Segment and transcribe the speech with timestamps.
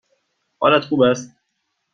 [0.61, 1.35] حالت خوب است؟